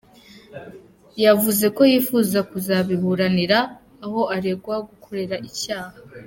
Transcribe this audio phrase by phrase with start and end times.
[1.25, 3.57] Yavuze ko yifuza kuzabiburanira
[4.05, 5.97] aho aregwa gukorera icyaha.